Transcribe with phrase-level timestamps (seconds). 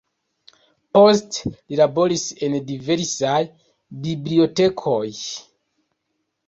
[0.97, 3.37] Poste li laboris en diversaj
[4.09, 5.07] bibliotekoj.